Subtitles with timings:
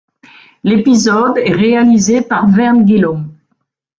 [0.63, 3.31] L'épisode est réalisé par Vern Gillum.